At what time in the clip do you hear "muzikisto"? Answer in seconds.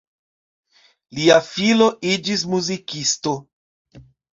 2.59-3.41